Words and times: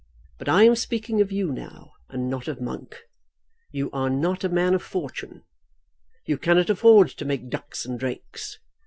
But 0.39 0.49
I 0.49 0.63
am 0.63 0.75
speaking 0.75 1.21
of 1.21 1.31
you 1.31 1.51
now, 1.51 1.91
and 2.09 2.27
not 2.27 2.47
of 2.47 2.59
Monk. 2.59 3.03
You 3.71 3.91
are 3.91 4.09
not 4.09 4.43
a 4.43 4.49
man 4.49 4.73
of 4.73 4.81
fortune. 4.81 5.43
You 6.25 6.39
cannot 6.39 6.71
afford 6.71 7.09
to 7.09 7.23
make 7.23 7.51
ducks 7.51 7.85
and 7.85 7.99
drakes. 7.99 8.57